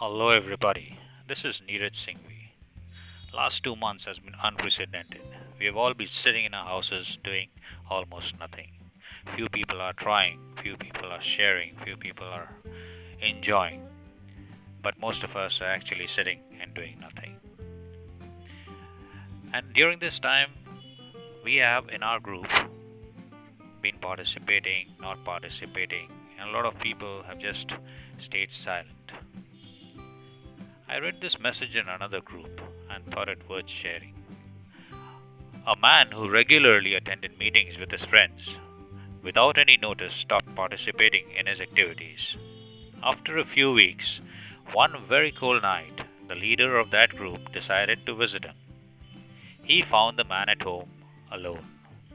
[0.00, 0.96] Hello, everybody.
[1.26, 2.50] This is Neeraj Singhvi.
[3.34, 5.22] Last two months has been unprecedented.
[5.58, 7.48] We have all been sitting in our houses doing
[7.90, 8.68] almost nothing.
[9.34, 12.48] Few people are trying, few people are sharing, few people are
[13.20, 13.82] enjoying.
[14.84, 17.34] But most of us are actually sitting and doing nothing.
[19.52, 20.52] And during this time,
[21.42, 22.46] we have in our group
[23.82, 26.08] been participating, not participating,
[26.38, 27.72] and a lot of people have just
[28.20, 28.97] stayed silent.
[30.90, 34.14] I read this message in another group and thought it worth sharing.
[35.66, 38.56] A man who regularly attended meetings with his friends,
[39.22, 42.36] without any notice, stopped participating in his activities.
[43.02, 44.22] After a few weeks,
[44.72, 48.56] one very cold night, the leader of that group decided to visit him.
[49.62, 50.88] He found the man at home,
[51.30, 51.66] alone,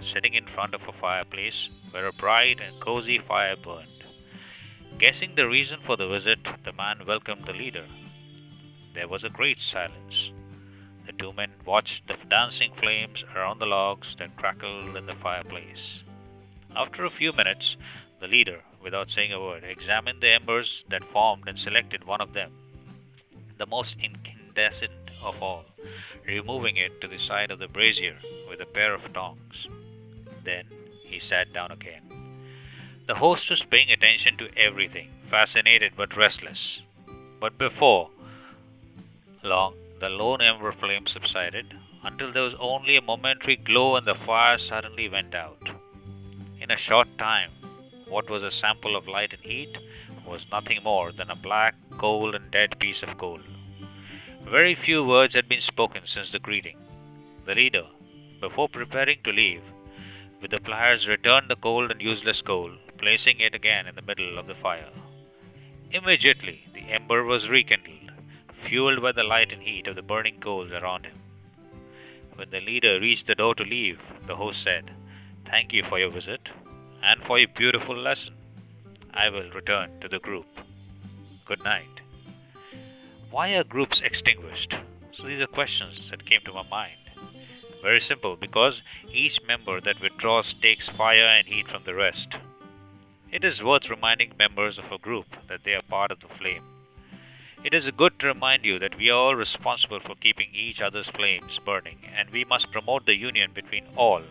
[0.00, 4.04] sitting in front of a fireplace where a bright and cozy fire burned.
[4.96, 7.84] Guessing the reason for the visit, the man welcomed the leader
[8.94, 10.30] there was a great silence.
[11.06, 16.02] The two men watched the dancing flames around the logs that crackled in the fireplace.
[16.74, 17.76] After a few minutes,
[18.20, 22.32] the leader, without saying a word, examined the embers that formed and selected one of
[22.32, 22.52] them,
[23.58, 24.92] the most incandescent
[25.22, 25.64] of all,
[26.26, 28.16] removing it to the side of the brazier
[28.48, 29.68] with a pair of tongs.
[30.44, 30.66] Then
[31.04, 32.02] he sat down again.
[33.06, 36.80] The host was paying attention to everything, fascinated but restless.
[37.40, 38.10] But before
[39.44, 44.14] long, the lone ember flame subsided until there was only a momentary glow and the
[44.14, 45.70] fire suddenly went out.
[46.60, 47.50] In a short time,
[48.08, 49.76] what was a sample of light and heat
[50.26, 53.40] was nothing more than a black, cold, and dead piece of coal.
[54.42, 56.78] Very few words had been spoken since the greeting.
[57.46, 57.86] The leader,
[58.40, 59.62] before preparing to leave,
[60.40, 64.38] with the pliers returned the cold and useless coal, placing it again in the middle
[64.38, 64.90] of the fire.
[65.90, 67.93] Immediately, the ember was rekindled
[68.64, 71.18] fueled by the light and heat of the burning coals around him.
[72.34, 74.90] When the leader reached the door to leave, the host said,
[75.46, 76.48] Thank you for your visit
[77.02, 78.34] and for your beautiful lesson.
[79.12, 80.46] I will return to the group.
[81.44, 82.00] Good night.
[83.30, 84.74] Why are groups extinguished?
[85.12, 86.98] So these are questions that came to my mind.
[87.82, 88.82] Very simple, because
[89.12, 92.34] each member that withdraws takes fire and heat from the rest.
[93.30, 96.64] It is worth reminding members of a group that they are part of the flame
[97.64, 101.08] it is good to remind you that we are all responsible for keeping each other's
[101.08, 104.22] flames burning, and we must promote the union between all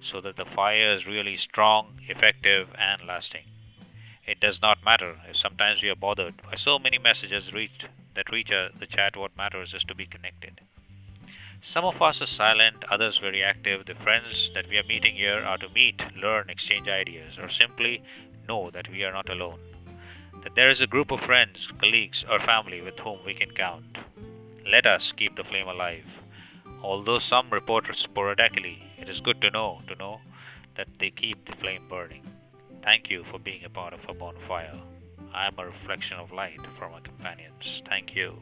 [0.00, 3.44] so that the fire is really strong, effective, and lasting.
[4.26, 7.86] It does not matter if sometimes we are bothered by so many messages reached
[8.16, 9.16] that reach uh, the chat.
[9.16, 10.60] What matters is to be connected.
[11.60, 13.86] Some of us are silent, others very active.
[13.86, 18.02] The friends that we are meeting here are to meet, learn, exchange ideas, or simply
[18.48, 19.60] know that we are not alone
[20.42, 23.98] that there is a group of friends, colleagues, or family with whom we can count.
[24.66, 26.06] Let us keep the flame alive.
[26.82, 30.20] Although some report sporadically, it is good to know to know
[30.76, 32.24] that they keep the flame burning.
[32.82, 34.78] Thank you for being a part of a bonfire.
[35.34, 37.82] I am a reflection of light for my companions.
[37.86, 38.38] Thank you.